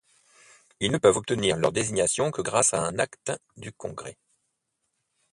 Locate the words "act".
2.97-3.31